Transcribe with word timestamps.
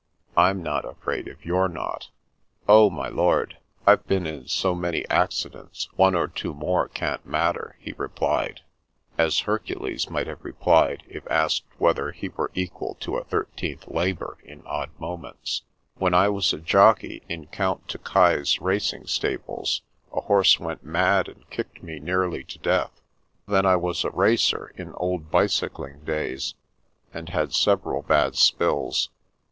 "I'm 0.35 0.63
not 0.63 0.83
afraid 0.83 1.27
if 1.27 1.45
you're 1.45 1.67
not." 1.67 2.09
'* 2.39 2.51
Oh, 2.67 2.89
my 2.89 3.07
lord, 3.07 3.59
I've 3.85 4.03
been 4.07 4.25
in 4.25 4.47
so 4.47 4.73
many 4.73 5.07
accidents, 5.11 5.89
one 5.95 6.15
or 6.15 6.27
two 6.27 6.55
more 6.55 6.87
can't 6.87 7.23
matter," 7.23 7.75
he 7.79 7.93
replied, 7.95 8.61
as 9.19 9.41
Her 9.41 9.59
cules 9.59 10.09
might 10.09 10.25
have 10.25 10.43
replied 10.43 11.03
if 11.07 11.29
asked 11.29 11.65
whether 11.77 12.13
he 12.13 12.29
were 12.29 12.49
equal 12.55 12.95
to 13.01 13.17
a 13.17 13.23
Thirteenth 13.23 13.87
Labour 13.89 14.39
in 14.43 14.63
odd 14.65 14.89
moments." 14.97 15.61
When 15.99 16.15
I 16.15 16.29
was 16.29 16.49
jockey 16.65 17.21
in 17.29 17.45
Count 17.45 17.87
Tokai's 17.87 18.59
racing 18.59 19.05
sta 19.05 19.37
bles, 19.37 19.81
a 20.11 20.21
horse 20.21 20.59
went 20.59 20.83
mad 20.83 21.27
and 21.27 21.47
kicked 21.51 21.83
me 21.83 21.99
nearly 21.99 22.43
to 22.45 22.57
death. 22.57 23.01
Then 23.47 23.67
I 23.67 23.75
was 23.75 24.03
a 24.03 24.09
racer 24.09 24.73
in 24.75 24.93
old 24.93 25.29
bicycling 25.29 25.99
days, 25.99 26.55
and 27.13 27.29
had 27.29 27.53
several 27.53 28.01
bad 28.01 28.35
spills. 28.35 29.11